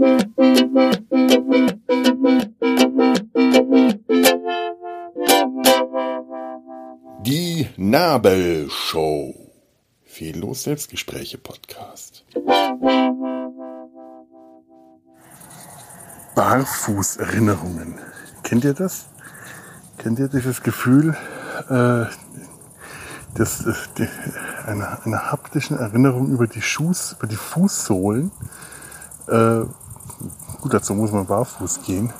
Die 0.00 0.06
Nabelshow. 7.76 9.34
Fehllos 10.06 10.62
Selbstgespräche 10.62 11.36
Podcast. 11.36 12.24
Barfußerinnerungen. 16.34 17.98
Kennt 18.42 18.64
ihr 18.64 18.72
das? 18.72 19.10
Kennt 19.98 20.18
ihr 20.18 20.28
dieses 20.28 20.62
Gefühl, 20.62 21.14
äh, 21.68 22.06
des, 23.36 23.58
des, 23.58 23.90
die, 23.98 24.08
einer, 24.64 25.04
einer 25.04 25.30
haptischen 25.30 25.76
Erinnerung 25.76 26.30
über 26.30 26.46
die 26.46 26.62
Schuhs, 26.62 27.16
über 27.18 27.26
die 27.26 27.36
Fußsohlen? 27.36 28.30
Äh, 29.28 29.64
gut, 30.60 30.74
dazu 30.74 30.94
muss 30.94 31.12
man 31.12 31.26
barfuß 31.26 31.82
gehen. 31.82 32.12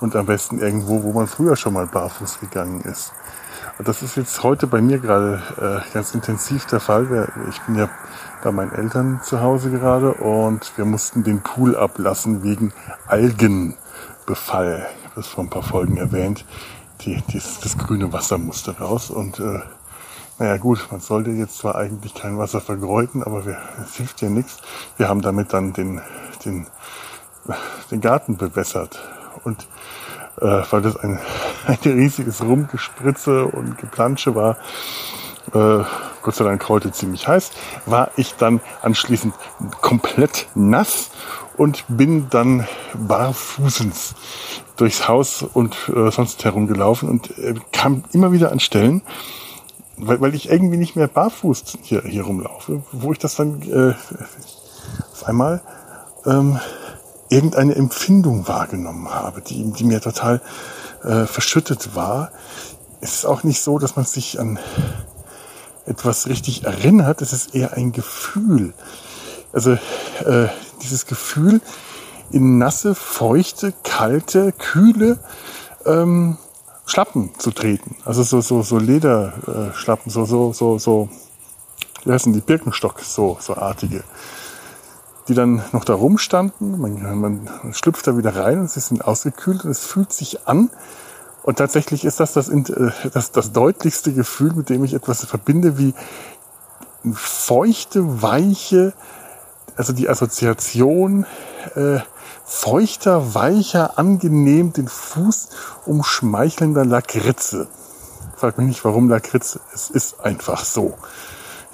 Und 0.00 0.16
am 0.16 0.26
besten 0.26 0.58
irgendwo, 0.58 1.02
wo 1.02 1.12
man 1.12 1.26
früher 1.26 1.56
schon 1.56 1.74
mal 1.74 1.86
barfuß 1.86 2.40
gegangen 2.40 2.80
ist. 2.82 3.12
Das 3.78 4.02
ist 4.02 4.16
jetzt 4.16 4.42
heute 4.42 4.66
bei 4.66 4.80
mir 4.80 4.98
gerade 4.98 5.42
äh, 5.60 5.92
ganz 5.92 6.14
intensiv 6.14 6.66
der 6.66 6.80
Fall. 6.80 7.32
Ich 7.48 7.60
bin 7.62 7.76
ja 7.76 7.88
bei 8.42 8.52
meinen 8.52 8.72
Eltern 8.72 9.20
zu 9.22 9.40
Hause 9.40 9.70
gerade 9.70 10.14
und 10.14 10.76
wir 10.76 10.84
mussten 10.84 11.24
den 11.24 11.40
Pool 11.40 11.76
ablassen 11.76 12.42
wegen 12.42 12.72
Algenbefall. 13.06 14.86
Ich 14.98 15.04
habe 15.04 15.14
das 15.16 15.26
vor 15.26 15.44
ein 15.44 15.50
paar 15.50 15.62
Folgen 15.62 15.96
erwähnt. 15.96 16.44
Die, 17.00 17.22
das, 17.32 17.60
das 17.60 17.76
grüne 17.78 18.12
Wasser 18.12 18.38
musste 18.38 18.78
raus 18.78 19.10
und 19.10 19.40
äh, 19.40 19.60
naja 20.38 20.56
gut, 20.56 20.88
man 20.90 21.00
sollte 21.00 21.30
jetzt 21.30 21.58
zwar 21.58 21.76
eigentlich 21.76 22.14
kein 22.14 22.38
Wasser 22.38 22.60
vergeuden, 22.60 23.22
aber 23.22 23.44
es 23.82 23.94
hilft 23.94 24.20
ja 24.20 24.28
nichts. 24.28 24.58
Wir 24.96 25.08
haben 25.08 25.22
damit 25.22 25.52
dann 25.52 25.72
den, 25.72 26.00
den, 26.44 26.66
den 27.90 28.00
Garten 28.00 28.36
bewässert. 28.36 29.00
Und 29.44 29.66
äh, 30.40 30.62
weil 30.70 30.82
das 30.82 30.96
ein, 30.96 31.18
ein 31.66 31.78
riesiges 31.84 32.42
Rumgespritze 32.42 33.46
und 33.46 33.78
Geplansche 33.78 34.34
war, 34.34 34.56
äh, 35.52 35.84
Gott 36.22 36.34
sei 36.34 36.44
Dank 36.44 36.68
heute 36.68 36.90
ziemlich 36.90 37.28
heiß, 37.28 37.50
war 37.86 38.10
ich 38.16 38.34
dann 38.34 38.60
anschließend 38.82 39.34
komplett 39.80 40.46
nass 40.54 41.10
und 41.56 41.84
bin 41.88 42.28
dann 42.30 42.66
barfußens 42.94 44.14
durchs 44.76 45.06
Haus 45.06 45.42
und 45.42 45.76
äh, 45.94 46.10
sonst 46.10 46.44
herumgelaufen 46.44 47.08
und 47.08 47.38
äh, 47.38 47.54
kam 47.72 48.04
immer 48.12 48.32
wieder 48.32 48.50
an 48.50 48.60
Stellen, 48.60 49.02
weil, 49.96 50.20
weil 50.20 50.34
ich 50.34 50.50
irgendwie 50.50 50.78
nicht 50.78 50.96
mehr 50.96 51.08
barfuß 51.08 51.78
hier, 51.82 52.02
hier 52.02 52.24
rumlaufe, 52.24 52.82
wo 52.90 53.12
ich 53.12 53.18
das 53.18 53.36
dann 53.36 53.62
äh, 53.62 53.94
auf 55.12 55.24
einmal 55.26 55.62
ähm, 56.26 56.58
irgendeine 57.28 57.74
Empfindung 57.74 58.46
wahrgenommen 58.48 59.08
habe, 59.08 59.40
die, 59.40 59.72
die 59.72 59.84
mir 59.84 60.00
total 60.00 60.40
äh, 61.02 61.26
verschüttet 61.26 61.94
war. 61.94 62.30
Es 63.00 63.14
ist 63.14 63.26
auch 63.26 63.42
nicht 63.42 63.60
so, 63.62 63.78
dass 63.78 63.96
man 63.96 64.04
sich 64.04 64.40
an 64.40 64.58
etwas 65.86 66.28
richtig 66.28 66.64
erinnert. 66.64 67.22
Es 67.22 67.32
ist 67.32 67.54
eher 67.54 67.74
ein 67.74 67.92
Gefühl. 67.92 68.72
Also 69.52 69.72
äh, 70.24 70.48
dieses 70.82 71.06
Gefühl, 71.06 71.60
in 72.30 72.58
nasse, 72.58 72.94
feuchte, 72.94 73.72
kalte, 73.82 74.52
kühle 74.52 75.18
ähm, 75.84 76.38
Schlappen 76.86 77.30
zu 77.38 77.50
treten. 77.50 77.96
Also 78.04 78.22
so 78.22 78.40
so 78.40 78.62
so 78.62 78.78
Lederschlappen, 78.78 80.10
so 80.10 80.24
so 80.24 80.52
so 80.52 80.78
so 80.78 81.08
wie 82.04 82.12
heißen 82.12 82.32
die 82.32 82.40
Birkenstock 82.40 83.00
so 83.00 83.38
so 83.40 83.54
artige 83.54 84.02
die 85.28 85.34
dann 85.34 85.62
noch 85.72 85.84
da 85.84 85.94
rumstanden. 85.94 86.78
Man, 86.80 87.20
man 87.20 87.48
schlüpft 87.72 88.06
da 88.06 88.16
wieder 88.16 88.36
rein 88.36 88.60
und 88.60 88.70
sie 88.70 88.80
sind 88.80 89.04
ausgekühlt 89.04 89.64
und 89.64 89.70
es 89.70 89.84
fühlt 89.84 90.12
sich 90.12 90.46
an. 90.46 90.70
Und 91.42 91.58
tatsächlich 91.58 92.04
ist 92.04 92.20
das 92.20 92.32
das, 92.32 92.48
äh, 92.48 92.62
das 93.12 93.32
das 93.32 93.52
deutlichste 93.52 94.12
Gefühl, 94.12 94.54
mit 94.54 94.70
dem 94.70 94.84
ich 94.84 94.94
etwas 94.94 95.24
verbinde, 95.24 95.78
wie 95.78 95.94
feuchte, 97.12 98.22
weiche, 98.22 98.94
also 99.76 99.92
die 99.92 100.08
Assoziation 100.08 101.26
äh, 101.74 101.98
feuchter, 102.44 103.34
weicher, 103.34 103.98
angenehm 103.98 104.72
den 104.72 104.88
Fuß 104.88 105.48
umschmeichelnder 105.86 106.84
Lakritze. 106.84 107.68
Frag 108.36 108.58
mich 108.58 108.66
nicht, 108.66 108.84
warum 108.84 109.08
Lakritze. 109.08 109.60
Es 109.72 109.90
ist 109.90 110.20
einfach 110.20 110.64
so. 110.64 110.94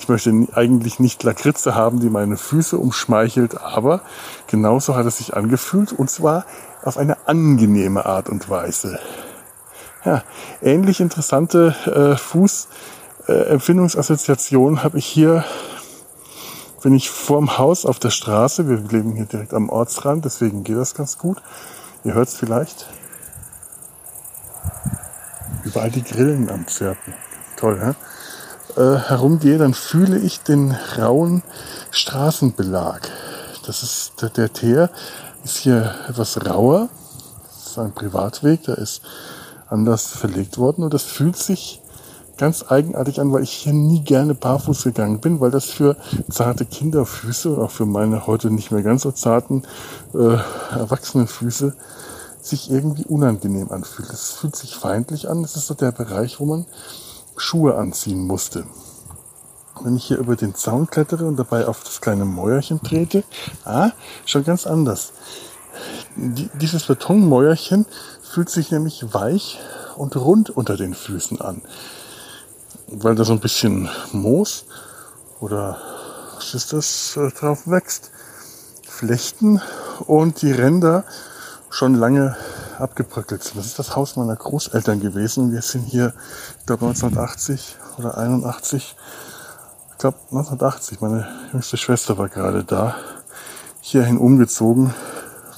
Ich 0.00 0.08
möchte 0.08 0.32
eigentlich 0.54 0.98
nicht 0.98 1.22
Lakritze 1.24 1.74
haben, 1.74 2.00
die 2.00 2.08
meine 2.08 2.38
Füße 2.38 2.78
umschmeichelt, 2.78 3.60
aber 3.60 4.00
genauso 4.46 4.96
hat 4.96 5.04
es 5.04 5.18
sich 5.18 5.36
angefühlt 5.36 5.92
und 5.92 6.10
zwar 6.10 6.46
auf 6.82 6.96
eine 6.96 7.28
angenehme 7.28 8.06
Art 8.06 8.30
und 8.30 8.48
Weise. 8.48 8.98
Ja, 10.06 10.22
ähnlich 10.62 11.00
interessante 11.00 11.76
äh, 11.84 12.16
Fußempfindungsassoziationen 12.16 14.78
äh, 14.78 14.82
habe 14.84 14.96
ich 14.96 15.04
hier, 15.04 15.44
wenn 16.80 16.94
ich 16.94 17.10
vorm 17.10 17.58
Haus 17.58 17.84
auf 17.84 17.98
der 17.98 18.08
Straße, 18.08 18.70
wir 18.70 18.78
leben 18.78 19.16
hier 19.16 19.26
direkt 19.26 19.52
am 19.52 19.68
Ortsrand, 19.68 20.24
deswegen 20.24 20.64
geht 20.64 20.78
das 20.78 20.94
ganz 20.94 21.18
gut. 21.18 21.42
Ihr 22.04 22.14
hört 22.14 22.28
es 22.28 22.36
vielleicht. 22.36 22.86
Überall 25.62 25.90
die 25.90 26.02
Grillen 26.02 26.48
am 26.48 26.66
Zirpen. 26.66 27.12
Toll, 27.58 27.78
ne? 27.78 27.94
Äh, 28.76 28.96
herumgehe, 29.08 29.58
dann 29.58 29.74
fühle 29.74 30.18
ich 30.18 30.40
den 30.40 30.76
rauen 30.98 31.42
Straßenbelag. 31.90 33.08
Das 33.66 33.82
ist 33.82 34.22
der, 34.22 34.30
der 34.30 34.52
Teer 34.52 34.90
ist 35.44 35.58
hier 35.58 35.94
etwas 36.08 36.44
rauer. 36.46 36.88
Das 37.46 37.72
ist 37.72 37.78
ein 37.78 37.92
Privatweg, 37.92 38.64
der 38.64 38.78
ist 38.78 39.02
anders 39.68 40.06
verlegt 40.08 40.58
worden 40.58 40.84
und 40.84 40.92
das 40.92 41.04
fühlt 41.04 41.36
sich 41.36 41.80
ganz 42.36 42.64
eigenartig 42.68 43.20
an, 43.20 43.32
weil 43.32 43.42
ich 43.42 43.52
hier 43.52 43.74
nie 43.74 44.00
gerne 44.00 44.34
barfuß 44.34 44.84
gegangen 44.84 45.20
bin, 45.20 45.40
weil 45.40 45.50
das 45.50 45.66
für 45.66 45.96
zarte 46.30 46.64
Kinderfüße 46.64 47.50
und 47.50 47.62
auch 47.62 47.70
für 47.70 47.84
meine 47.84 48.26
heute 48.26 48.50
nicht 48.50 48.70
mehr 48.70 48.82
ganz 48.82 49.02
so 49.02 49.12
zarten 49.12 49.62
äh, 50.14 50.38
erwachsenen 50.74 51.26
Füße 51.26 51.74
sich 52.40 52.70
irgendwie 52.70 53.04
unangenehm 53.04 53.70
anfühlt. 53.70 54.10
Es 54.10 54.32
fühlt 54.32 54.56
sich 54.56 54.74
feindlich 54.74 55.28
an. 55.28 55.42
Das 55.42 55.56
ist 55.56 55.66
so 55.66 55.74
der 55.74 55.92
Bereich, 55.92 56.40
wo 56.40 56.46
man 56.46 56.64
Schuhe 57.40 57.74
anziehen 57.76 58.26
musste. 58.26 58.64
Wenn 59.82 59.96
ich 59.96 60.04
hier 60.04 60.18
über 60.18 60.36
den 60.36 60.54
Zaun 60.54 60.88
klettere 60.88 61.24
und 61.24 61.36
dabei 61.36 61.66
auf 61.66 61.82
das 61.82 62.00
kleine 62.00 62.24
Mäuerchen 62.24 62.82
trete, 62.82 63.24
ah, 63.64 63.90
schon 64.26 64.44
ganz 64.44 64.66
anders. 64.66 65.12
dieses 66.16 66.84
Betonmäuerchen 66.84 67.86
fühlt 68.22 68.50
sich 68.50 68.70
nämlich 68.70 69.14
weich 69.14 69.58
und 69.96 70.16
rund 70.16 70.50
unter 70.50 70.76
den 70.76 70.94
Füßen 70.94 71.40
an. 71.40 71.62
Weil 72.88 73.14
da 73.14 73.24
so 73.24 73.32
ein 73.32 73.40
bisschen 73.40 73.88
Moos 74.12 74.64
oder 75.40 75.78
was 76.36 76.54
ist 76.54 76.72
das 76.72 77.16
äh, 77.16 77.30
drauf 77.30 77.66
wächst. 77.66 78.10
Flechten 78.86 79.62
und 80.06 80.42
die 80.42 80.52
Ränder 80.52 81.04
schon 81.70 81.94
lange 81.94 82.36
abgebröckelt. 82.80 83.52
Das 83.54 83.66
ist 83.66 83.78
das 83.78 83.96
Haus 83.96 84.16
meiner 84.16 84.36
Großeltern 84.36 85.00
gewesen. 85.00 85.52
Wir 85.52 85.62
sind 85.62 85.82
hier, 85.82 86.12
ich 86.58 86.66
glaube 86.66 86.86
1980 86.86 87.76
oder 87.98 88.18
81, 88.18 88.96
ich 89.92 89.98
glaube 89.98 90.18
1980, 90.30 91.00
meine 91.00 91.28
jüngste 91.52 91.76
Schwester 91.76 92.18
war 92.18 92.28
gerade 92.28 92.64
da, 92.64 92.96
hierhin 93.80 94.18
umgezogen, 94.18 94.94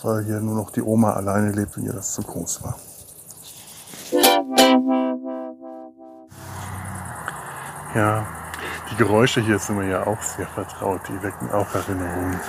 weil 0.03 0.25
hier 0.25 0.41
nur 0.41 0.57
noch 0.57 0.71
die 0.71 0.83
Oma 0.83 1.13
alleine 1.13 1.53
lebt 1.53 1.77
und 1.77 1.85
ihr 1.85 1.93
das 1.93 2.13
zu 2.15 2.23
groß 2.23 2.63
war. 2.63 2.77
Ja, 7.95 8.27
die 8.91 8.97
Geräusche 8.97 9.41
hier 9.41 9.59
sind 9.59 9.77
mir 9.77 9.89
ja 9.89 10.07
auch 10.07 10.23
sehr 10.23 10.47
vertraut. 10.47 11.01
Die 11.09 11.23
wecken 11.23 11.51
auch 11.51 11.75
Erinnerungen. 11.75 12.41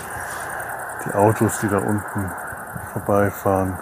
Die 1.05 1.13
Autos, 1.13 1.59
die 1.61 1.67
da 1.67 1.79
unten 1.79 2.31
vorbeifahren. 2.93 3.77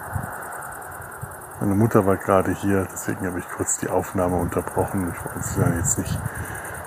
Meine 1.62 1.76
Mutter 1.76 2.08
war 2.08 2.18
gerade 2.18 2.50
hier, 2.54 2.88
deswegen 2.92 3.24
habe 3.28 3.38
ich 3.38 3.48
kurz 3.48 3.78
die 3.78 3.88
Aufnahme 3.88 4.38
unterbrochen. 4.38 5.14
Ich 5.14 5.24
wollte 5.24 5.48
sie 5.48 5.60
dann 5.60 5.78
jetzt 5.78 6.00
nicht 6.00 6.20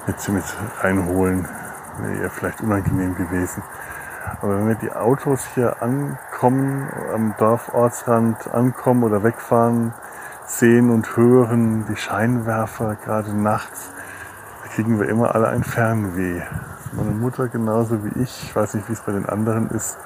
mit, 0.09 0.29
mit 0.31 0.45
reinholen. 0.81 1.47
Wäre 1.99 2.23
ihr 2.25 2.29
vielleicht 2.29 2.61
unangenehm 2.61 3.15
gewesen. 3.15 3.63
Aber 4.43 4.59
wenn 4.59 4.67
wir 4.67 4.75
die 4.75 4.91
Autos 4.91 5.47
hier 5.55 5.81
ankommen, 5.81 6.89
am 7.15 7.37
Dorfortsrand 7.39 8.53
ankommen 8.53 9.05
oder 9.05 9.23
wegfahren, 9.23 9.95
sehen 10.45 10.91
und 10.91 11.17
hören, 11.17 11.87
die 11.87 11.97
Scheinwerfer 11.97 12.97
gerade 12.97 13.33
nachts, 13.33 13.93
da 14.65 14.71
kriegen 14.71 14.99
wir 14.99 15.09
immer 15.09 15.37
alle 15.37 15.51
ein 15.51 15.63
Fernweh. 15.63 16.43
Meine 16.91 17.13
Mutter 17.13 17.47
genauso 17.47 18.05
wie 18.05 18.21
ich, 18.21 18.43
ich 18.43 18.57
weiß 18.57 18.75
nicht, 18.75 18.89
wie 18.89 18.95
es 18.95 19.01
bei 19.03 19.13
den 19.13 19.27
anderen 19.27 19.71
ist, 19.71 19.97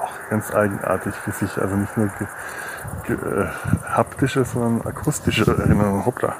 auch 0.00 0.12
ganz 0.30 0.52
eigenartig 0.52 1.14
für 1.14 1.30
sich. 1.30 1.62
Also 1.62 1.76
nicht 1.76 1.96
nur 1.96 2.10
haptische, 3.84 4.44
sondern 4.44 4.86
akustische 4.86 5.46
Erinnerung. 5.46 6.06
Hoppla. 6.06 6.36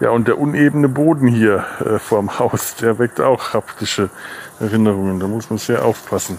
Ja, 0.00 0.10
und 0.10 0.26
der 0.26 0.38
unebene 0.38 0.88
Boden 0.88 1.28
hier 1.28 1.64
äh, 1.78 1.98
vorm 1.98 2.38
Haus, 2.38 2.74
der 2.76 2.98
weckt 2.98 3.20
auch 3.20 3.54
haptische 3.54 4.10
Erinnerungen. 4.58 5.20
Da 5.20 5.28
muss 5.28 5.50
man 5.50 5.58
sehr 5.58 5.84
aufpassen. 5.84 6.38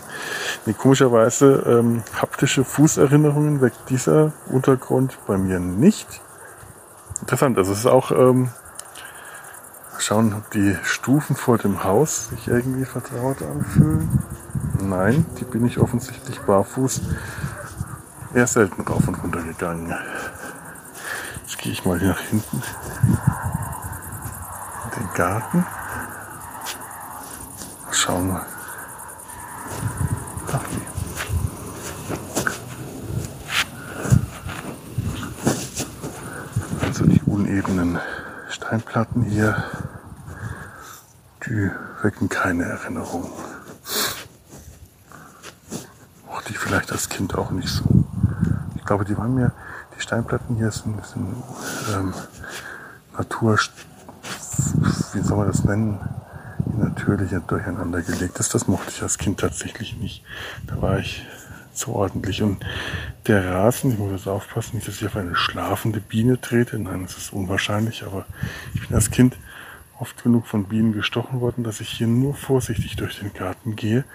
Nee, 0.66 0.74
komischerweise 0.74 1.64
ähm, 1.66 2.04
haptische 2.22 2.66
Fußerinnerungen 2.66 3.62
weckt 3.62 3.90
dieser 3.90 4.34
Untergrund 4.48 5.18
bei 5.26 5.38
mir 5.38 5.60
nicht. 5.60 6.22
Interessant, 7.22 7.58
also 7.58 7.72
es 7.72 7.80
ist 7.80 7.86
auch 7.86 8.12
ähm, 8.12 8.50
schauen, 10.00 10.34
ob 10.34 10.52
die 10.52 10.76
Stufen 10.84 11.38
vor 11.38 11.58
dem 11.58 11.84
Haus 11.84 12.30
sich 12.30 12.50
irgendwie 12.50 12.86
vertraut 12.86 13.42
anfühlen. 13.42 14.20
Nein, 14.82 15.26
die 15.40 15.46
bin 15.46 15.66
ich 15.66 15.80
offensichtlich 15.80 16.42
barfuß 16.42 17.02
eher 18.36 18.48
selten 18.48 18.82
rauf 18.82 19.08
und 19.08 19.16
runter 19.16 19.42
gegangen. 19.42 19.96
Jetzt 21.42 21.58
gehe 21.58 21.72
ich 21.72 21.86
mal 21.86 21.98
hier 21.98 22.10
nach 22.10 22.20
hinten 22.20 22.62
in 24.84 25.00
den 25.00 25.14
Garten. 25.14 25.66
Schauen 27.92 28.28
wir. 28.28 28.46
Also 36.82 37.06
die 37.06 37.22
unebenen 37.26 38.00
Steinplatten 38.50 39.24
hier, 39.24 39.64
die 41.46 41.72
wecken 42.02 42.28
keine 42.28 42.66
Erinnerung. 42.66 43.32
Auch 46.30 46.42
die 46.42 46.54
vielleicht 46.54 46.92
als 46.92 47.08
Kind 47.08 47.36
auch 47.36 47.52
nicht 47.52 47.70
so. 47.70 48.06
Ich 48.86 48.88
glaube, 48.88 49.04
die 49.04 49.18
waren 49.18 49.34
mir, 49.34 49.52
die 49.98 50.00
Steinplatten 50.00 50.58
hier 50.58 50.70
sind, 50.70 51.04
sind 51.04 51.36
ähm, 51.92 52.14
Natur, 53.18 53.58
wie 55.14 55.22
soll 55.22 55.38
man 55.38 55.48
das 55.48 55.64
nennen, 55.64 56.00
natürlich 56.78 57.32
durcheinander 57.48 58.04
gelegt 58.04 58.38
ist. 58.40 58.54
Das 58.54 58.68
mochte 58.68 58.92
ich 58.92 59.02
als 59.02 59.18
Kind 59.18 59.40
tatsächlich 59.40 59.98
nicht. 59.98 60.24
Da 60.68 60.80
war 60.84 61.00
ich 61.00 61.26
so 61.74 61.94
ordentlich. 61.94 62.44
Und 62.44 62.64
der 63.26 63.56
Rasen, 63.56 63.92
ich 63.92 63.98
muss 63.98 64.12
jetzt 64.12 64.28
aufpassen, 64.28 64.76
nicht, 64.76 64.88
dass 64.88 64.98
ich 65.02 65.08
auf 65.08 65.16
eine 65.16 65.36
schlafende 65.36 66.00
Biene 66.00 66.40
trete. 66.40 66.78
Nein, 66.78 67.02
das 67.02 67.18
ist 67.18 67.34
unwahrscheinlich, 67.34 68.04
aber 68.06 68.28
ich 68.76 68.88
bin 68.88 68.96
als 68.96 69.10
Kind 69.10 69.36
oft 69.98 70.22
genug 70.22 70.46
von 70.46 70.66
Bienen 70.66 70.94
gestochen 70.94 71.42
worden, 71.42 71.64
dass 71.64 71.82
ich 71.82 71.90
hier 71.90 72.06
nur 72.06 72.36
vorsichtig 72.36 72.98
durch 72.98 73.18
den 73.18 73.34
Garten 73.34 73.76
gehe. 73.76 74.06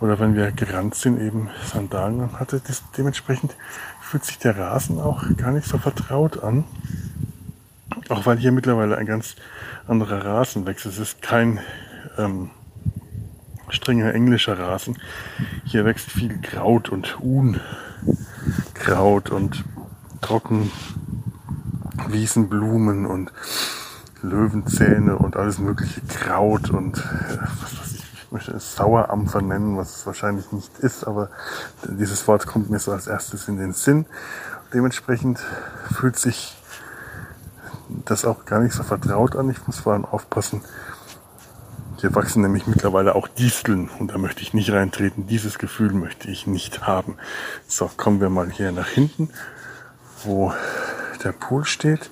Oder 0.00 0.20
wenn 0.20 0.36
wir 0.36 0.52
gerannt 0.52 0.94
sind, 0.94 1.20
eben 1.20 1.50
Sandalen 1.64 2.38
hatte. 2.38 2.62
dementsprechend 2.96 3.56
fühlt 4.00 4.24
sich 4.24 4.38
der 4.38 4.56
Rasen 4.56 5.00
auch 5.00 5.24
gar 5.36 5.50
nicht 5.50 5.66
so 5.66 5.78
vertraut 5.78 6.40
an. 6.42 6.64
Auch 8.08 8.26
weil 8.26 8.38
hier 8.38 8.52
mittlerweile 8.52 8.96
ein 8.96 9.06
ganz 9.06 9.34
anderer 9.86 10.24
Rasen 10.24 10.66
wächst. 10.66 10.86
Es 10.86 10.98
ist 10.98 11.20
kein 11.20 11.58
ähm, 12.16 12.50
strenger 13.68 14.14
englischer 14.14 14.58
Rasen. 14.58 14.96
Hier 15.64 15.84
wächst 15.84 16.10
viel 16.10 16.40
Kraut 16.40 16.88
und 16.88 17.18
Unkraut 17.20 17.60
und 19.30 19.64
trocken 20.20 20.70
Wiesenblumen 22.08 23.06
und 23.06 23.32
Löwenzähne 24.22 25.16
und 25.16 25.36
alles 25.36 25.58
mögliche 25.58 26.00
Kraut 26.02 26.70
und 26.70 26.98
äh, 26.98 27.38
was 27.60 27.77
möchte 28.30 28.52
es 28.52 28.76
Sauerampfer 28.76 29.42
nennen, 29.42 29.76
was 29.76 29.96
es 29.96 30.06
wahrscheinlich 30.06 30.52
nicht 30.52 30.78
ist, 30.78 31.04
aber 31.04 31.30
dieses 31.84 32.26
Wort 32.28 32.46
kommt 32.46 32.70
mir 32.70 32.78
so 32.78 32.92
als 32.92 33.06
erstes 33.06 33.48
in 33.48 33.56
den 33.56 33.72
Sinn. 33.72 34.06
Dementsprechend 34.72 35.40
fühlt 35.92 36.18
sich 36.18 36.56
das 38.04 38.24
auch 38.24 38.44
gar 38.44 38.60
nicht 38.60 38.74
so 38.74 38.82
vertraut 38.82 39.36
an. 39.36 39.48
Ich 39.50 39.66
muss 39.66 39.80
vor 39.80 39.94
allem 39.94 40.04
aufpassen. 40.04 40.62
Hier 42.00 42.14
wachsen 42.14 42.42
nämlich 42.42 42.66
mittlerweile 42.66 43.14
auch 43.16 43.26
Disteln 43.26 43.90
und 43.98 44.12
da 44.12 44.18
möchte 44.18 44.42
ich 44.42 44.54
nicht 44.54 44.70
reintreten. 44.70 45.26
Dieses 45.26 45.58
Gefühl 45.58 45.92
möchte 45.92 46.28
ich 46.28 46.46
nicht 46.46 46.86
haben. 46.86 47.16
So, 47.66 47.90
kommen 47.96 48.20
wir 48.20 48.30
mal 48.30 48.50
hier 48.50 48.70
nach 48.70 48.86
hinten, 48.86 49.30
wo 50.22 50.52
der 51.24 51.32
Pool 51.32 51.64
steht. 51.64 52.10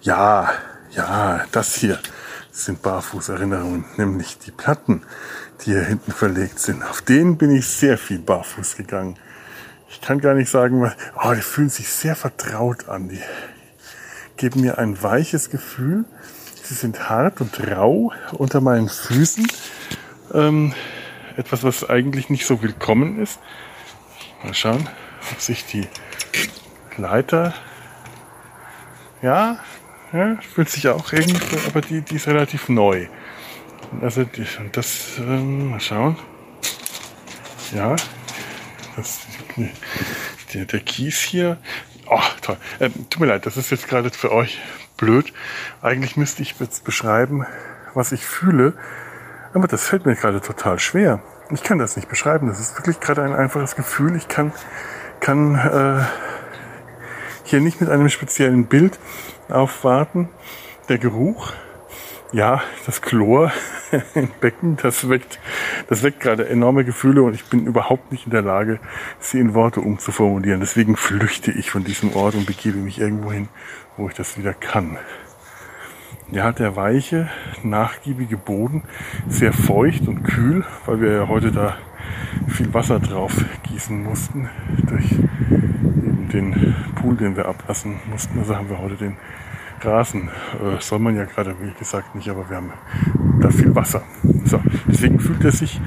Ja, 0.00 0.50
ja, 0.90 1.44
das 1.52 1.74
hier 1.74 2.00
sind 2.64 2.82
Barfußerinnerungen, 2.82 3.84
nämlich 3.96 4.38
die 4.38 4.50
Platten, 4.50 5.02
die 5.60 5.72
hier 5.72 5.84
hinten 5.84 6.12
verlegt 6.12 6.58
sind. 6.58 6.82
Auf 6.82 7.02
denen 7.02 7.38
bin 7.38 7.54
ich 7.54 7.66
sehr 7.66 7.98
viel 7.98 8.18
barfuß 8.18 8.76
gegangen. 8.76 9.16
Ich 9.88 10.00
kann 10.00 10.20
gar 10.20 10.34
nicht 10.34 10.50
sagen, 10.50 10.92
oh, 11.22 11.32
die 11.32 11.40
fühlen 11.40 11.70
sich 11.70 11.88
sehr 11.88 12.16
vertraut 12.16 12.88
an. 12.88 13.08
Die 13.08 13.22
geben 14.36 14.60
mir 14.60 14.78
ein 14.78 15.02
weiches 15.02 15.50
Gefühl. 15.50 16.04
Sie 16.62 16.74
sind 16.74 17.08
hart 17.08 17.40
und 17.40 17.58
rau 17.70 18.12
unter 18.32 18.60
meinen 18.60 18.88
Füßen. 18.88 19.46
Ähm, 20.34 20.74
etwas, 21.36 21.62
was 21.62 21.88
eigentlich 21.88 22.28
nicht 22.28 22.46
so 22.46 22.62
willkommen 22.62 23.20
ist. 23.22 23.38
Mal 24.44 24.54
schauen, 24.54 24.88
ob 25.32 25.40
sich 25.40 25.64
die 25.64 25.88
Leiter, 26.96 27.54
ja, 29.22 29.58
ja 30.12 30.36
fühlt 30.54 30.68
sich 30.68 30.88
auch 30.88 31.12
irgendwie, 31.12 31.58
aber 31.66 31.80
die, 31.80 32.02
die 32.02 32.16
ist 32.16 32.26
relativ 32.26 32.68
neu. 32.68 33.06
Also 34.00 34.24
die, 34.24 34.46
das, 34.72 35.18
ähm, 35.18 35.70
mal 35.70 35.80
schauen. 35.80 36.16
Ja, 37.74 37.96
das, 38.96 39.20
der, 40.52 40.64
der 40.64 40.80
Kies 40.80 41.20
hier, 41.20 41.58
Oh, 42.10 42.20
toll. 42.40 42.56
Ähm, 42.80 42.92
tut 43.10 43.20
mir 43.20 43.26
leid, 43.26 43.44
das 43.44 43.56
ist 43.56 43.70
jetzt 43.70 43.86
gerade 43.86 44.10
für 44.10 44.32
euch 44.32 44.60
blöd. 44.96 45.32
Eigentlich 45.82 46.16
müsste 46.16 46.42
ich 46.42 46.58
jetzt 46.58 46.84
beschreiben, 46.84 47.46
was 47.94 48.12
ich 48.12 48.24
fühle. 48.24 48.72
Aber 49.52 49.66
das 49.66 49.86
fällt 49.86 50.06
mir 50.06 50.16
gerade 50.16 50.40
total 50.40 50.78
schwer. 50.78 51.20
Ich 51.50 51.62
kann 51.62 51.78
das 51.78 51.96
nicht 51.96 52.08
beschreiben. 52.08 52.48
Das 52.48 52.60
ist 52.60 52.76
wirklich 52.78 53.00
gerade 53.00 53.22
ein 53.22 53.34
einfaches 53.34 53.76
Gefühl. 53.76 54.16
Ich 54.16 54.28
kann, 54.28 54.52
kann 55.20 55.54
äh, 55.54 56.04
hier 57.50 57.60
nicht 57.60 57.80
mit 57.80 57.90
einem 57.90 58.08
speziellen 58.08 58.66
Bild 58.66 58.98
aufwarten. 59.48 60.28
Der 60.88 60.98
Geruch 60.98 61.52
ja, 62.32 62.60
das 62.84 63.00
Chlor 63.00 63.52
im 64.14 64.28
Becken, 64.40 64.76
das 64.76 65.08
weckt, 65.08 65.40
das 65.88 66.02
weckt 66.02 66.20
gerade 66.20 66.48
enorme 66.48 66.84
Gefühle 66.84 67.22
und 67.22 67.34
ich 67.34 67.44
bin 67.44 67.66
überhaupt 67.66 68.12
nicht 68.12 68.26
in 68.26 68.32
der 68.32 68.42
Lage, 68.42 68.80
sie 69.18 69.38
in 69.38 69.54
Worte 69.54 69.80
umzuformulieren. 69.80 70.60
Deswegen 70.60 70.96
flüchte 70.96 71.50
ich 71.50 71.70
von 71.70 71.84
diesem 71.84 72.14
Ort 72.14 72.34
und 72.34 72.46
begebe 72.46 72.78
mich 72.78 73.00
irgendwo 73.00 73.32
hin, 73.32 73.48
wo 73.96 74.08
ich 74.08 74.14
das 74.14 74.36
wieder 74.36 74.52
kann. 74.52 74.98
Ja, 76.30 76.52
der 76.52 76.76
weiche, 76.76 77.30
nachgiebige 77.62 78.36
Boden, 78.36 78.82
sehr 79.28 79.54
feucht 79.54 80.06
und 80.06 80.24
kühl, 80.24 80.64
weil 80.84 81.00
wir 81.00 81.12
ja 81.12 81.28
heute 81.28 81.50
da 81.50 81.78
viel 82.48 82.72
Wasser 82.74 83.00
drauf 83.00 83.32
gießen 83.62 84.02
mussten 84.02 84.50
durch 84.86 85.14
den 86.28 86.74
Pool, 86.94 87.16
den 87.16 87.36
wir 87.36 87.46
ablassen 87.46 87.96
mussten. 88.10 88.38
Also 88.38 88.56
haben 88.56 88.68
wir 88.68 88.78
heute 88.78 88.96
den 88.96 89.16
Rasen. 89.80 90.28
Äh, 90.28 90.80
soll 90.80 90.98
man 90.98 91.16
ja 91.16 91.24
gerade, 91.24 91.54
wie 91.60 91.72
gesagt, 91.78 92.14
nicht, 92.14 92.28
aber 92.28 92.48
wir 92.48 92.56
haben 92.56 92.72
da 93.40 93.50
viel 93.50 93.74
Wasser. 93.74 94.02
So, 94.44 94.60
deswegen 94.86 95.20
fühlt 95.20 95.44
er 95.44 95.52
sich 95.52 95.80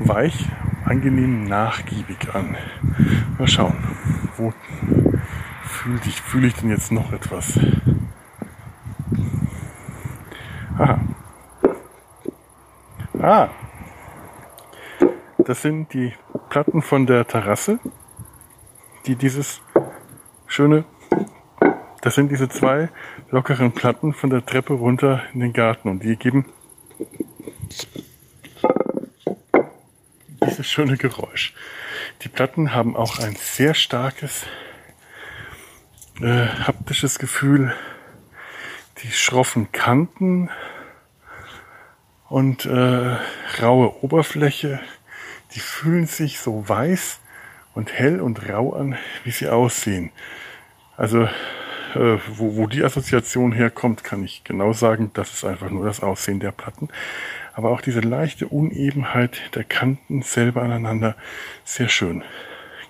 weich, 0.00 0.46
angenehm 0.84 1.44
nachgiebig 1.44 2.34
an. 2.34 2.56
Mal 3.38 3.48
schauen, 3.48 3.76
wo 4.36 4.52
fühle 5.62 6.00
ich, 6.06 6.20
fühle 6.20 6.46
ich 6.48 6.54
denn 6.54 6.70
jetzt 6.70 6.92
noch 6.92 7.12
etwas? 7.12 7.58
Aha. 10.78 11.00
Ah. 13.20 13.48
Das 15.38 15.62
sind 15.62 15.92
die 15.92 16.12
Platten 16.50 16.82
von 16.82 17.06
der 17.06 17.26
Terrasse, 17.26 17.78
die 19.06 19.16
dieses 19.16 19.61
schöne 20.52 20.84
das 22.02 22.16
sind 22.16 22.30
diese 22.30 22.48
zwei 22.48 22.90
lockeren 23.30 23.70
Platten 23.70 24.12
von 24.12 24.28
der 24.28 24.44
Treppe 24.44 24.74
runter 24.74 25.22
in 25.32 25.40
den 25.40 25.52
Garten 25.52 25.88
und 25.88 26.02
die 26.02 26.16
geben 26.16 26.52
dieses 30.44 30.66
schöne 30.66 30.96
Geräusch. 30.96 31.54
Die 32.22 32.28
Platten 32.28 32.74
haben 32.74 32.96
auch 32.96 33.20
ein 33.20 33.36
sehr 33.36 33.74
starkes 33.74 34.46
äh, 36.20 36.46
haptisches 36.46 37.20
Gefühl. 37.20 37.72
Die 39.04 39.12
schroffen 39.12 39.70
Kanten 39.70 40.50
und 42.28 42.66
äh, 42.66 43.16
raue 43.62 44.02
Oberfläche, 44.02 44.80
die 45.54 45.60
fühlen 45.60 46.06
sich 46.06 46.40
so 46.40 46.68
weiß 46.68 47.20
und 47.74 47.92
hell 47.92 48.20
und 48.20 48.48
rau 48.48 48.72
an, 48.72 48.96
wie 49.24 49.30
sie 49.30 49.48
aussehen. 49.48 50.10
Also 50.96 51.28
äh, 51.94 52.18
wo, 52.28 52.56
wo 52.56 52.66
die 52.66 52.84
Assoziation 52.84 53.52
herkommt, 53.52 54.04
kann 54.04 54.24
ich 54.24 54.44
genau 54.44 54.72
sagen. 54.72 55.10
Das 55.14 55.32
ist 55.32 55.44
einfach 55.44 55.70
nur 55.70 55.84
das 55.84 56.00
Aussehen 56.00 56.40
der 56.40 56.52
Platten. 56.52 56.88
Aber 57.54 57.70
auch 57.70 57.80
diese 57.80 58.00
leichte 58.00 58.48
Unebenheit 58.48 59.54
der 59.54 59.64
Kanten 59.64 60.22
selber 60.22 60.62
aneinander, 60.62 61.16
sehr 61.64 61.88
schön. 61.88 62.22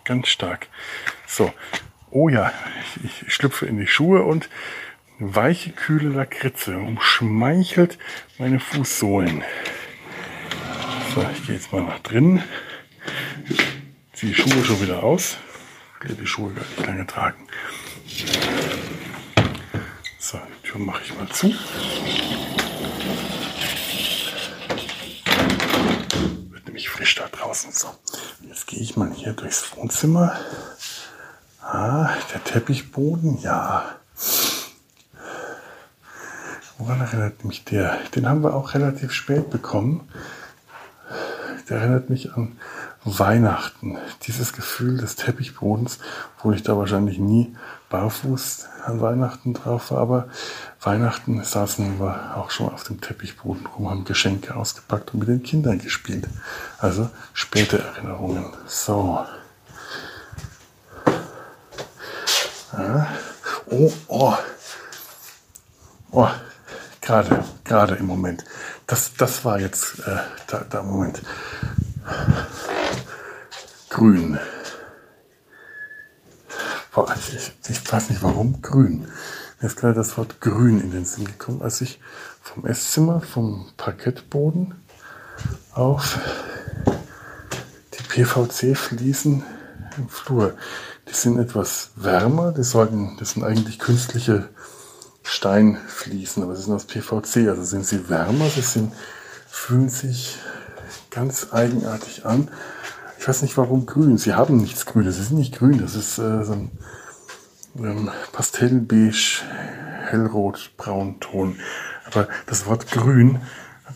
Ganz 0.04 0.28
stark. 0.28 0.68
So. 1.26 1.52
Oh 2.10 2.28
ja, 2.28 2.52
ich, 3.02 3.26
ich 3.26 3.34
schlüpfe 3.34 3.66
in 3.66 3.78
die 3.78 3.86
Schuhe 3.86 4.22
und 4.22 4.50
weiche, 5.18 5.70
kühle 5.70 6.10
Lakritze 6.10 6.76
umschmeichelt 6.76 7.98
meine 8.38 8.60
Fußsohlen. 8.60 9.42
So, 11.14 11.24
ich 11.32 11.46
gehe 11.46 11.54
jetzt 11.54 11.72
mal 11.72 11.82
nach 11.82 12.00
drinnen. 12.00 12.42
Die 14.20 14.34
Schuhe 14.34 14.64
schon 14.64 14.80
wieder 14.80 15.02
aus. 15.02 15.36
Die 16.04 16.26
Schuhe 16.26 16.52
gar 16.52 16.64
nicht 16.64 16.86
lange 16.86 17.06
tragen. 17.06 17.46
So, 20.18 20.38
die 20.38 20.68
Tür 20.68 20.80
mache 20.80 21.02
ich 21.02 21.16
mal 21.16 21.28
zu. 21.28 21.52
Wird 26.50 26.66
nämlich 26.66 26.90
frisch 26.90 27.14
da 27.14 27.26
draußen. 27.28 27.72
So, 27.72 27.88
jetzt 28.46 28.66
gehe 28.66 28.80
ich 28.80 28.96
mal 28.96 29.10
hier 29.12 29.32
durchs 29.32 29.74
Wohnzimmer. 29.76 30.38
Ah, 31.62 32.14
der 32.32 32.44
Teppichboden, 32.44 33.40
ja. 33.40 33.96
Woran 36.78 37.00
erinnert 37.00 37.44
mich 37.44 37.64
der? 37.64 37.98
Den 38.14 38.28
haben 38.28 38.42
wir 38.42 38.54
auch 38.54 38.74
relativ 38.74 39.12
spät 39.12 39.50
bekommen. 39.50 40.08
Der 41.68 41.78
erinnert 41.78 42.10
mich 42.10 42.32
an 42.34 42.58
Weihnachten. 43.04 43.98
Dieses 44.26 44.52
Gefühl 44.52 44.98
des 44.98 45.16
Teppichbodens, 45.16 45.98
wo 46.42 46.52
ich 46.52 46.62
da 46.62 46.76
wahrscheinlich 46.76 47.18
nie 47.18 47.56
barfuß 47.90 48.66
an 48.84 49.00
Weihnachten 49.00 49.54
drauf 49.54 49.90
war, 49.90 49.98
aber 49.98 50.28
Weihnachten 50.80 51.42
saßen 51.42 52.00
wir 52.00 52.36
auch 52.36 52.50
schon 52.50 52.68
auf 52.68 52.84
dem 52.84 53.00
Teppichboden 53.00 53.66
rum, 53.66 53.90
haben 53.90 54.04
Geschenke 54.04 54.54
ausgepackt 54.54 55.12
und 55.12 55.20
mit 55.20 55.28
den 55.28 55.42
Kindern 55.42 55.78
gespielt. 55.78 56.28
Also 56.78 57.10
späte 57.32 57.78
Erinnerungen. 57.78 58.46
So. 58.66 59.24
Ja. 62.72 63.08
Oh, 63.66 63.92
oh. 64.08 64.34
Oh, 66.14 66.28
gerade, 67.00 67.42
gerade 67.64 67.94
im 67.94 68.06
Moment. 68.06 68.44
Das, 68.86 69.14
das 69.14 69.44
war 69.44 69.58
jetzt 69.58 69.98
äh, 70.00 70.18
der, 70.50 70.60
der 70.64 70.82
Moment. 70.82 71.22
Grün. 73.92 74.38
Boah, 76.94 77.14
ich, 77.14 77.52
ich 77.68 77.92
weiß 77.92 78.08
nicht 78.08 78.22
warum 78.22 78.62
grün. 78.62 79.06
Mir 79.60 79.66
ist 79.66 79.76
gerade 79.76 79.92
das 79.92 80.16
Wort 80.16 80.40
grün 80.40 80.80
in 80.80 80.92
den 80.92 81.04
Sinn 81.04 81.26
gekommen, 81.26 81.60
als 81.60 81.82
ich 81.82 82.00
vom 82.40 82.64
Esszimmer, 82.64 83.20
vom 83.20 83.70
Parkettboden 83.76 84.74
auf 85.74 86.18
die 87.92 88.02
PVC-Fliesen 88.02 89.42
im 89.98 90.08
Flur. 90.08 90.54
Die 91.10 91.14
sind 91.14 91.38
etwas 91.38 91.90
wärmer, 91.94 92.52
die 92.52 92.64
sollten, 92.64 93.18
das 93.18 93.32
sind 93.32 93.44
eigentlich 93.44 93.78
künstliche 93.78 94.48
Steinfliesen, 95.22 96.42
aber 96.42 96.56
sie 96.56 96.62
sind 96.62 96.74
aus 96.74 96.86
PVC, 96.86 97.48
also 97.48 97.62
sind 97.62 97.84
sie 97.84 98.08
wärmer, 98.08 98.48
sie 98.48 98.62
sind, 98.62 98.94
fühlen 99.46 99.90
sich 99.90 100.38
ganz 101.10 101.48
eigenartig 101.52 102.24
an. 102.24 102.48
Ich 103.22 103.28
weiß 103.28 103.42
nicht 103.42 103.56
warum 103.56 103.86
grün. 103.86 104.18
Sie 104.18 104.34
haben 104.34 104.56
nichts 104.56 104.84
Grünes. 104.84 105.14
Sie 105.14 105.22
sind 105.22 105.38
nicht 105.38 105.56
grün. 105.56 105.78
Das 105.78 105.94
ist 105.94 106.18
äh, 106.18 106.42
so 106.42 106.54
ein 106.54 106.72
ähm, 107.78 108.10
Pastellbeige, 108.32 109.44
hellrot, 110.08 110.72
braun 110.76 111.20
Ton. 111.20 111.54
Aber 112.04 112.26
das 112.46 112.66
Wort 112.66 112.90
grün 112.90 113.38
hat 113.84 113.94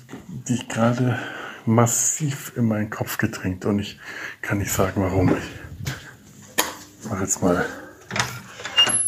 dich 0.48 0.68
gerade 0.68 1.18
massiv 1.64 2.52
in 2.54 2.68
meinen 2.68 2.88
Kopf 2.88 3.18
gedrängt 3.18 3.64
und 3.64 3.80
ich 3.80 3.98
kann 4.42 4.58
nicht 4.58 4.70
sagen 4.70 5.02
warum. 5.02 5.36
Ich 7.02 7.10
mache 7.10 7.22
jetzt 7.22 7.42
mal, 7.42 7.66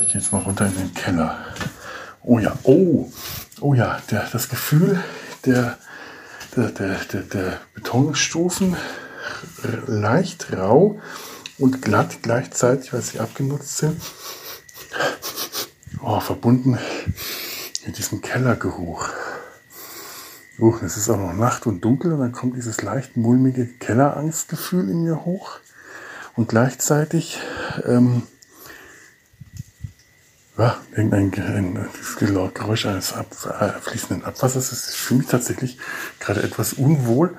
ich 0.00 0.14
jetzt 0.14 0.32
mal 0.32 0.42
runter 0.42 0.66
in 0.66 0.74
den 0.74 0.94
Keller. 0.94 1.38
Oh 2.24 2.40
ja, 2.40 2.58
oh, 2.64 3.08
oh 3.60 3.72
ja, 3.72 4.02
der, 4.10 4.26
das 4.32 4.48
Gefühl 4.48 5.00
der, 5.46 5.78
der, 6.56 6.70
der, 6.70 6.96
der, 7.04 7.22
der 7.22 7.60
Betonstufen 7.72 8.74
leicht 9.86 10.52
rau 10.52 11.00
und 11.58 11.82
glatt 11.82 12.18
gleichzeitig, 12.22 12.92
weil 12.92 13.02
sie 13.02 13.20
abgenutzt 13.20 13.78
sind. 13.78 14.00
Oh, 16.02 16.20
verbunden 16.20 16.78
mit 17.86 17.98
diesem 17.98 18.20
Kellergeruch. 18.20 19.08
Uh, 20.58 20.76
es 20.84 20.96
ist 20.96 21.08
auch 21.08 21.18
noch 21.18 21.34
Nacht 21.34 21.66
und 21.66 21.84
dunkel 21.84 22.12
und 22.12 22.20
dann 22.20 22.32
kommt 22.32 22.56
dieses 22.56 22.82
leicht 22.82 23.16
mulmige 23.16 23.66
Kellerangstgefühl 23.66 24.90
in 24.90 25.04
mir 25.04 25.24
hoch. 25.24 25.58
Und 26.34 26.48
gleichzeitig 26.48 27.40
ähm, 27.84 28.22
ja, 30.58 30.76
irgendein 30.90 31.32
ein, 31.38 31.88
Geräusch 32.52 32.86
eines 32.86 33.12
ab, 33.12 33.28
äh, 33.60 33.80
fließenden 33.80 34.24
Abwassers. 34.24 34.72
Es 34.72 34.88
ist 34.88 34.96
für 34.96 35.14
mich 35.14 35.28
tatsächlich 35.28 35.78
gerade 36.18 36.42
etwas 36.42 36.72
unwohl. 36.72 37.36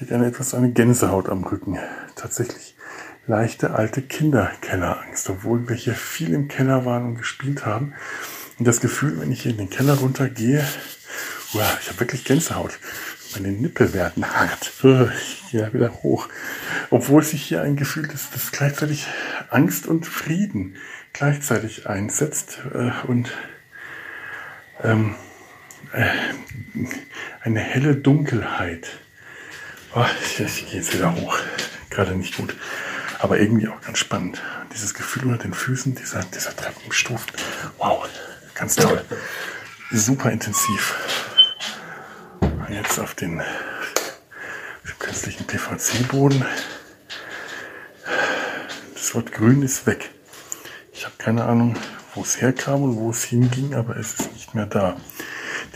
Kriege 0.00 0.14
eine 0.14 0.28
etwas 0.28 0.54
eine 0.54 0.70
Gänsehaut 0.70 1.28
am 1.28 1.44
Rücken. 1.44 1.78
Tatsächlich 2.16 2.74
leichte 3.26 3.74
alte 3.74 4.00
Kinderkellerangst, 4.00 5.28
obwohl 5.28 5.68
wir 5.68 5.76
hier 5.76 5.92
viel 5.92 6.32
im 6.32 6.48
Keller 6.48 6.86
waren 6.86 7.04
und 7.04 7.14
gespielt 7.16 7.66
haben. 7.66 7.92
Und 8.58 8.66
das 8.66 8.80
Gefühl, 8.80 9.20
wenn 9.20 9.30
ich 9.30 9.42
hier 9.42 9.50
in 9.50 9.58
den 9.58 9.68
Keller 9.68 9.98
runtergehe, 9.98 10.66
wow, 11.52 11.78
ich 11.82 11.88
habe 11.88 12.00
wirklich 12.00 12.24
Gänsehaut. 12.24 12.78
Meine 13.34 13.52
Nippel 13.52 13.92
werden 13.92 14.24
hart. 14.24 14.72
Ich 15.20 15.50
gehe 15.50 15.70
wieder 15.74 15.92
hoch. 16.02 16.28
Obwohl 16.88 17.22
sich 17.22 17.42
hier 17.42 17.60
ein 17.60 17.76
Gefühl 17.76 18.08
des, 18.08 18.30
des 18.30 18.52
gleichzeitig 18.52 19.06
Angst 19.50 19.86
und 19.86 20.06
Frieden 20.06 20.76
gleichzeitig 21.12 21.90
einsetzt 21.90 22.60
äh, 22.72 22.90
und 23.06 23.30
ähm, 24.82 25.14
äh, 25.92 26.06
eine 27.42 27.60
helle 27.60 27.96
Dunkelheit. 27.96 28.88
Oh, 29.94 30.04
ich, 30.22 30.36
gehe 30.36 30.80
jetzt 30.80 30.94
wieder 30.94 31.14
hoch. 31.14 31.36
Gerade 31.90 32.14
nicht 32.14 32.36
gut. 32.36 32.54
Aber 33.18 33.38
irgendwie 33.38 33.68
auch 33.68 33.80
ganz 33.80 33.98
spannend. 33.98 34.40
Dieses 34.72 34.94
Gefühl 34.94 35.24
unter 35.24 35.42
den 35.42 35.52
Füßen, 35.52 35.94
dieser, 35.94 36.22
dieser 36.22 36.54
Treppenstufen. 36.54 37.32
Wow, 37.78 38.08
ganz 38.54 38.76
toll. 38.76 39.04
Super 39.90 40.30
intensiv. 40.30 40.94
Jetzt 42.68 43.00
auf 43.00 43.14
den 43.14 43.42
künstlichen 45.00 45.44
PVC-Boden. 45.44 46.44
Das 48.94 49.14
Wort 49.14 49.32
grün 49.32 49.62
ist 49.62 49.86
weg. 49.86 50.10
Ich 50.92 51.04
habe 51.04 51.16
keine 51.18 51.44
Ahnung, 51.44 51.76
wo 52.14 52.22
es 52.22 52.40
herkam 52.40 52.84
und 52.84 52.96
wo 52.96 53.10
es 53.10 53.24
hinging, 53.24 53.74
aber 53.74 53.96
es 53.96 54.20
ist 54.20 54.32
nicht 54.32 54.54
mehr 54.54 54.66
da. 54.66 54.96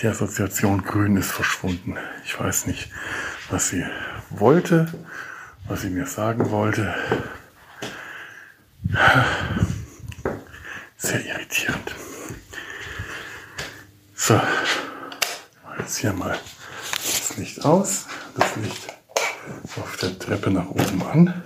Die 0.01 0.07
Assoziation 0.07 0.85
Grün 0.85 1.17
ist 1.17 1.33
verschwunden. 1.33 1.97
Ich 2.25 2.39
weiß 2.39 2.67
nicht, 2.67 2.91
was 3.51 3.69
sie 3.69 3.85
wollte, 4.31 4.93
was 5.69 5.83
sie 5.83 5.91
mir 5.91 6.07
sagen 6.07 6.51
wollte. 6.51 6.95
Sehr 10.97 11.25
irritierend. 11.25 11.95
So, 14.15 14.41
jetzt 15.79 15.99
hier 15.99 16.13
mal 16.13 16.39
das 16.97 17.37
Licht 17.37 17.65
aus, 17.65 18.07
das 18.37 18.57
Licht 18.57 18.89
auf 19.77 19.97
der 19.99 20.19
Treppe 20.19 20.51
nach 20.51 20.69
oben 20.69 21.03
an. 21.03 21.43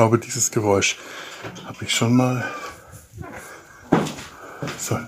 Glaube, 0.00 0.18
dieses 0.18 0.50
Geräusch 0.50 0.96
habe 1.66 1.84
ich 1.84 1.94
schon 1.94 2.16
mal. 2.16 2.42
So. 4.78 4.98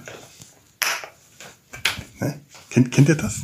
Ne? 2.20 2.38
Kennt, 2.68 2.92
kennt 2.92 3.08
ihr 3.08 3.14
das? 3.14 3.36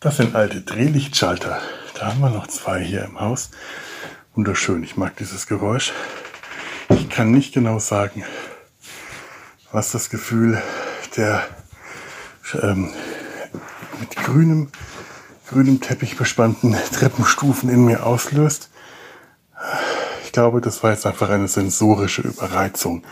Das 0.00 0.16
sind 0.16 0.34
alte 0.34 0.62
Drehlichtschalter. 0.62 1.62
Da 1.94 2.06
haben 2.06 2.18
wir 2.18 2.30
noch 2.30 2.48
zwei 2.48 2.82
hier 2.82 3.04
im 3.04 3.20
Haus. 3.20 3.50
Wunderschön. 4.34 4.82
Ich 4.82 4.96
mag 4.96 5.16
dieses 5.16 5.46
Geräusch. 5.46 5.92
Ich 6.88 7.08
kann 7.08 7.30
nicht 7.30 7.54
genau 7.54 7.78
sagen, 7.78 8.24
was 9.70 9.92
das 9.92 10.10
Gefühl 10.10 10.60
der 11.16 11.46
ähm, 12.60 12.92
mit 14.00 14.16
grünem 14.16 14.72
grünem 15.48 15.80
Teppich 15.80 16.16
bespannten 16.16 16.76
Treppenstufen 16.92 17.68
in 17.68 17.84
mir 17.84 18.04
auslöst. 18.04 18.70
Ich 20.24 20.32
glaube, 20.32 20.60
das 20.60 20.82
war 20.82 20.90
jetzt 20.90 21.06
einfach 21.06 21.30
eine 21.30 21.48
sensorische 21.48 22.22
Überreizung. 22.22 23.02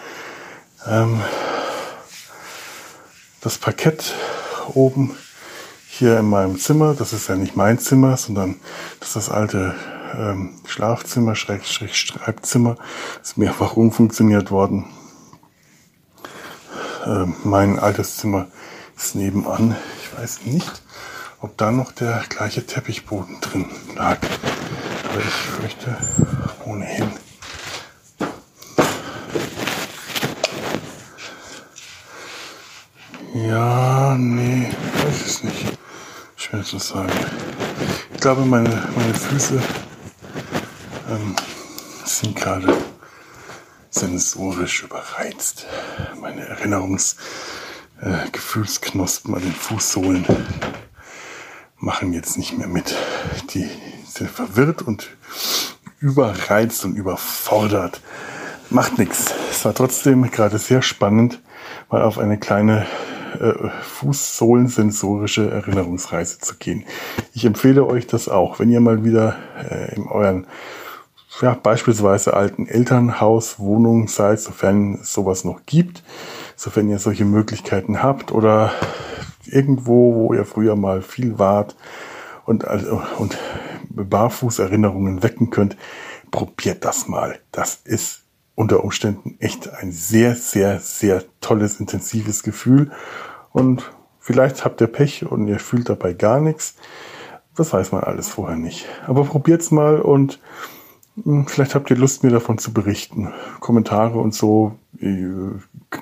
Ähm, 0.86 1.20
das 3.40 3.58
Parkett 3.58 4.14
oben 4.74 5.16
hier 5.88 6.18
in 6.18 6.28
meinem 6.28 6.58
Zimmer, 6.58 6.94
das 6.94 7.12
ist 7.12 7.28
ja 7.28 7.36
nicht 7.36 7.56
mein 7.56 7.78
Zimmer, 7.78 8.16
sondern 8.16 8.56
das 9.00 9.10
ist 9.10 9.16
das 9.16 9.28
alte 9.30 9.74
ähm, 10.16 10.60
Schlafzimmer, 10.66 11.34
Schrägstrich 11.34 11.96
Schreibzimmer, 11.96 12.76
ist 13.22 13.38
mehrfach 13.38 13.76
umfunktioniert 13.76 14.50
worden. 14.50 14.86
Ähm, 17.06 17.36
mein 17.44 17.78
altes 17.78 18.16
Zimmer 18.16 18.48
ist 18.96 19.14
nebenan. 19.14 19.76
Ich 20.02 20.18
weiß 20.18 20.46
nicht, 20.46 20.82
ob 21.44 21.56
da 21.58 21.70
noch 21.70 21.92
der 21.92 22.24
gleiche 22.30 22.64
Teppichboden 22.64 23.38
drin 23.42 23.66
lag. 23.94 24.16
Aber 25.10 25.20
ich 25.20 25.26
fürchte 25.26 25.94
ohnehin. 26.64 27.10
Ja, 33.34 34.16
nee, 34.18 34.72
weiß 35.04 35.26
es 35.26 35.44
nicht. 35.44 35.66
Schwer 36.36 36.62
zu 36.62 36.78
sagen. 36.78 37.12
Ich 38.14 38.20
glaube, 38.20 38.46
meine, 38.46 38.88
meine 38.96 39.12
Füße 39.12 39.62
ähm, 41.10 41.36
sind 42.06 42.36
gerade 42.36 42.74
sensorisch 43.90 44.84
überreizt. 44.84 45.66
Meine 46.18 46.48
Erinnerungsgefühlsknospen 46.48 49.34
äh, 49.34 49.36
an 49.36 49.42
den 49.42 49.52
Fußsohlen 49.52 50.24
machen 51.84 52.12
jetzt 52.12 52.38
nicht 52.38 52.56
mehr 52.56 52.66
mit. 52.66 52.96
Die 53.50 53.68
sind 54.06 54.30
verwirrt 54.30 54.82
und 54.82 55.10
überreizt 56.00 56.84
und 56.84 56.96
überfordert. 56.96 58.00
Macht 58.70 58.98
nichts. 58.98 59.32
Es 59.50 59.64
war 59.64 59.74
trotzdem 59.74 60.30
gerade 60.30 60.58
sehr 60.58 60.82
spannend, 60.82 61.40
mal 61.90 62.02
auf 62.02 62.18
eine 62.18 62.38
kleine 62.38 62.86
äh, 63.38 63.68
fußsohlensensorische 63.82 65.50
Erinnerungsreise 65.50 66.38
zu 66.38 66.56
gehen. 66.56 66.84
Ich 67.34 67.44
empfehle 67.44 67.86
euch 67.86 68.06
das 68.06 68.28
auch, 68.28 68.58
wenn 68.58 68.70
ihr 68.70 68.80
mal 68.80 69.04
wieder 69.04 69.36
äh, 69.70 69.94
in 69.94 70.06
euren 70.06 70.46
ja, 71.42 71.54
beispielsweise 71.54 72.34
alten 72.34 72.66
Elternhaus, 72.66 73.58
Wohnung 73.58 74.08
seid, 74.08 74.40
sofern 74.40 75.00
es 75.02 75.12
sowas 75.12 75.44
noch 75.44 75.66
gibt, 75.66 76.02
sofern 76.54 76.88
ihr 76.88 77.00
solche 77.00 77.24
Möglichkeiten 77.24 78.02
habt 78.02 78.30
oder 78.30 78.72
irgendwo, 79.48 80.14
wo 80.14 80.34
ihr 80.34 80.44
früher 80.44 80.76
mal 80.76 81.02
viel 81.02 81.38
wart 81.38 81.76
und, 82.46 82.66
also, 82.66 83.02
und 83.18 83.38
Barfußerinnerungen 83.90 85.22
wecken 85.22 85.50
könnt, 85.50 85.76
probiert 86.30 86.84
das 86.84 87.08
mal. 87.08 87.38
Das 87.52 87.80
ist 87.84 88.22
unter 88.54 88.84
Umständen 88.84 89.36
echt 89.40 89.72
ein 89.72 89.92
sehr, 89.92 90.34
sehr, 90.36 90.80
sehr 90.80 91.24
tolles, 91.40 91.80
intensives 91.80 92.42
Gefühl. 92.42 92.92
Und 93.52 93.90
vielleicht 94.18 94.64
habt 94.64 94.80
ihr 94.80 94.86
Pech 94.86 95.26
und 95.26 95.48
ihr 95.48 95.58
fühlt 95.58 95.88
dabei 95.88 96.12
gar 96.12 96.40
nichts. 96.40 96.74
Das 97.56 97.72
weiß 97.72 97.92
man 97.92 98.02
alles 98.02 98.28
vorher 98.28 98.56
nicht. 98.56 98.86
Aber 99.06 99.24
probiert's 99.24 99.70
mal 99.70 100.00
und 100.00 100.40
vielleicht 101.46 101.74
habt 101.74 101.90
ihr 101.90 101.96
Lust, 101.96 102.24
mir 102.24 102.30
davon 102.30 102.58
zu 102.58 102.72
berichten. 102.72 103.32
Kommentare 103.60 104.18
und 104.18 104.34
so 104.34 104.78
äh, 105.00 105.26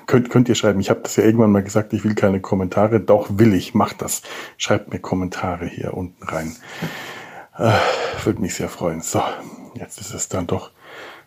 könnt, 0.07 0.29
könnt 0.29 0.49
ihr 0.49 0.55
schreiben. 0.55 0.79
Ich 0.79 0.89
habe 0.89 1.01
das 1.01 1.15
ja 1.15 1.23
irgendwann 1.23 1.51
mal 1.51 1.63
gesagt, 1.63 1.93
ich 1.93 2.03
will 2.03 2.15
keine 2.15 2.39
Kommentare. 2.39 2.99
Doch 2.99 3.27
will 3.29 3.53
ich, 3.53 3.73
macht 3.73 4.01
das. 4.01 4.23
Schreibt 4.57 4.91
mir 4.91 4.99
Kommentare 4.99 5.65
hier 5.65 5.93
unten 5.93 6.23
rein. 6.23 6.55
Äh, 7.57 7.73
Würde 8.23 8.41
mich 8.41 8.55
sehr 8.55 8.69
freuen. 8.69 9.01
So, 9.01 9.21
jetzt 9.75 9.99
ist 10.01 10.13
es 10.13 10.29
dann 10.29 10.47
doch 10.47 10.71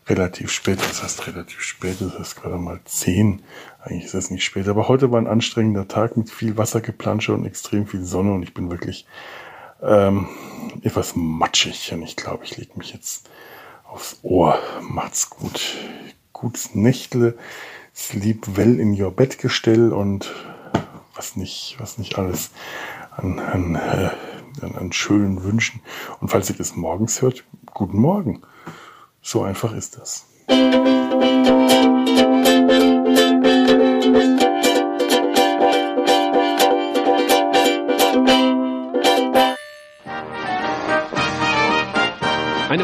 relativ 0.08 0.50
spät. 0.50 0.78
Das 0.80 1.02
heißt 1.02 1.26
relativ 1.28 1.60
spät, 1.60 1.96
das 2.00 2.14
ist 2.14 2.36
gerade 2.36 2.58
mal 2.58 2.80
zehn. 2.84 3.42
Eigentlich 3.80 4.06
ist 4.06 4.14
es 4.14 4.30
nicht 4.30 4.44
spät. 4.44 4.68
Aber 4.68 4.88
heute 4.88 5.12
war 5.12 5.20
ein 5.20 5.26
anstrengender 5.28 5.86
Tag 5.86 6.16
mit 6.16 6.30
viel 6.30 6.56
Wassergeplansche 6.56 7.32
und 7.32 7.46
extrem 7.46 7.86
viel 7.86 8.02
Sonne 8.02 8.32
und 8.32 8.42
ich 8.42 8.54
bin 8.54 8.70
wirklich 8.70 9.06
ähm, 9.82 10.28
etwas 10.82 11.14
matschig. 11.14 11.92
Und 11.92 12.02
ich 12.02 12.16
glaube, 12.16 12.44
ich 12.44 12.56
lege 12.56 12.72
mich 12.76 12.92
jetzt 12.92 13.28
aufs 13.88 14.18
Ohr. 14.22 14.58
Macht's 14.82 15.30
gut. 15.30 15.76
Gutes 16.32 16.74
Nächtle. 16.74 17.38
Sleep 17.94 18.56
well 18.56 18.78
in 18.78 19.00
your 19.00 19.10
Bettgestell 19.10 19.92
und 19.92 20.34
was 21.14 21.36
nicht, 21.36 21.76
was 21.78 21.98
nicht 21.98 22.18
alles 22.18 22.50
an, 23.16 23.38
an, 23.38 23.74
äh, 23.74 24.10
an, 24.60 24.76
an 24.76 24.92
schönen 24.92 25.42
Wünschen. 25.42 25.80
Und 26.20 26.28
falls 26.28 26.50
ihr 26.50 26.56
das 26.56 26.76
morgens 26.76 27.22
hört, 27.22 27.44
guten 27.72 27.98
Morgen. 27.98 28.42
So 29.22 29.42
einfach 29.42 29.72
ist 29.72 29.98
das. 29.98 30.26